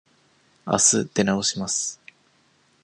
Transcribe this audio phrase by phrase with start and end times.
[0.65, 2.01] あす出直します。